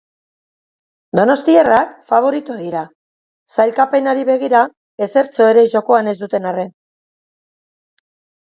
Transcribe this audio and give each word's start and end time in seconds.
Donostiarrak 1.17 1.91
faborito 2.11 2.55
dira, 2.61 2.81
sailkapenari 3.57 4.25
begira 4.31 4.63
ezertxo 5.07 5.51
ere 5.53 5.67
jokoan 5.75 6.11
ez 6.15 6.19
duten 6.23 6.53
arren. 6.55 6.73